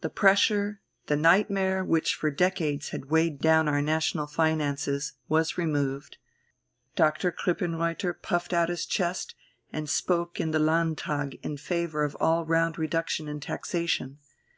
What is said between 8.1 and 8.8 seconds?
puffed out